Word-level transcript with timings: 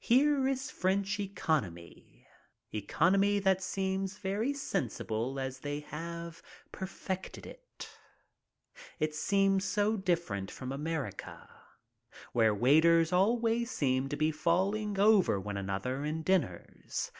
Here 0.00 0.46
is 0.46 0.70
French 0.70 1.18
economy— 1.18 2.26
economy 2.74 3.38
that 3.38 3.62
seems 3.62 4.18
very 4.18 4.52
sensible 4.52 5.40
as 5.40 5.60
they 5.60 5.80
have 5.80 6.42
perfected 6.72 7.46
it. 7.46 7.88
It 8.98 9.14
seems 9.14 9.64
so 9.64 9.96
different 9.96 10.50
from 10.50 10.72
America, 10.72 11.48
where 12.34 12.54
waiters 12.54 13.14
always 13.14 13.70
seem 13.70 14.10
to 14.10 14.16
be 14.18 14.30
falling 14.30 14.98
over 14.98 15.40
one 15.40 15.56
another 15.56 16.04
in 16.04 16.22
diners. 16.22 17.10